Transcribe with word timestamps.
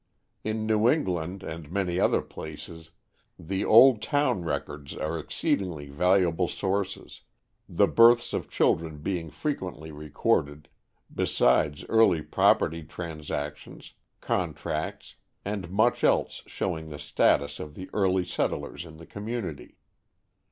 In 0.43 0.65
New 0.65 0.89
England 0.89 1.43
and 1.43 1.71
many 1.71 1.99
other 1.99 2.23
places, 2.23 2.89
the 3.37 3.63
old 3.63 4.01
town 4.01 4.43
records 4.43 4.97
are 4.97 5.19
exceedingly 5.19 5.89
valuable 5.89 6.47
sources, 6.47 7.21
the 7.69 7.85
births 7.85 8.33
of 8.33 8.49
children 8.49 8.97
being 9.03 9.29
frequently 9.29 9.91
recorded, 9.91 10.69
besides 11.13 11.85
early 11.87 12.23
property 12.23 12.81
transactions, 12.81 13.93
contracts, 14.21 15.17
and 15.45 15.69
much 15.69 16.03
else 16.03 16.41
showing 16.47 16.89
the 16.89 16.97
status 16.97 17.59
of 17.59 17.75
the 17.75 17.87
early 17.93 18.25
settlers 18.25 18.85
in 18.85 18.97
the 18.97 19.05
community. 19.05 19.77